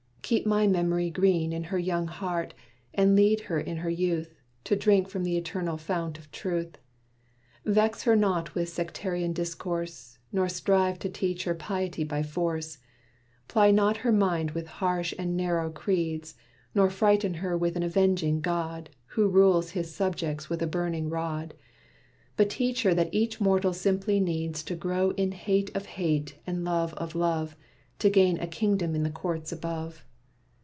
Keep 0.23 0.45
my 0.45 0.65
memory 0.65 1.09
green 1.09 1.51
In 1.51 1.65
her 1.65 1.77
young 1.77 2.07
heart, 2.07 2.53
and 2.93 3.17
lead 3.17 3.41
her 3.41 3.59
in 3.59 3.75
her 3.77 3.89
youth, 3.89 4.33
To 4.63 4.77
drink 4.77 5.09
from 5.09 5.25
th' 5.25 5.35
eternal 5.35 5.75
fount 5.75 6.17
of 6.17 6.31
Truth; 6.31 6.77
Vex 7.65 8.03
her 8.03 8.15
not 8.15 8.55
with 8.55 8.69
sectarian 8.69 9.33
discourse, 9.33 10.19
Nor 10.31 10.47
strive 10.47 10.99
to 10.99 11.09
teach 11.09 11.43
her 11.43 11.53
piety 11.53 12.05
by 12.05 12.23
force; 12.23 12.77
Ply 13.49 13.71
not 13.71 13.97
her 13.97 14.11
mind 14.13 14.51
with 14.51 14.67
harsh 14.67 15.13
and 15.19 15.35
narrow 15.35 15.69
creeds, 15.69 16.35
Nor 16.73 16.89
frighten 16.89 17.33
her 17.33 17.57
with 17.57 17.75
an 17.75 17.83
avenging 17.83 18.39
God, 18.39 18.89
Who 19.07 19.27
rules 19.27 19.71
his 19.71 19.93
subjects 19.93 20.49
with 20.49 20.61
a 20.61 20.67
burning 20.67 21.09
rod; 21.09 21.55
But 22.37 22.49
teach 22.51 22.83
her 22.83 22.93
that 22.93 23.13
each 23.13 23.41
mortal 23.41 23.73
simply 23.73 24.21
needs 24.21 24.63
To 24.63 24.75
grow 24.75 25.09
in 25.17 25.33
hate 25.33 25.75
of 25.75 25.85
hate 25.87 26.35
and 26.47 26.63
love 26.63 26.93
of 26.93 27.15
love, 27.15 27.57
To 27.99 28.09
gain 28.09 28.39
a 28.39 28.47
kingdom 28.47 28.95
in 28.95 29.03
the 29.03 29.09
courts 29.09 29.51
above. 29.51 30.05